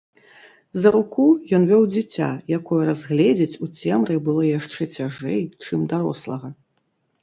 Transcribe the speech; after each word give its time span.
За 0.85 0.91
руку 0.95 1.25
ён 1.57 1.67
вёў 1.73 1.83
дзіця, 1.93 2.31
якое 2.59 2.81
разгледзець 2.89 3.59
у 3.67 3.71
цемры 3.79 4.15
было 4.27 4.41
яшчэ 4.59 4.83
цяжэй, 5.01 5.41
чым 5.67 5.91
дарослага. 5.97 6.47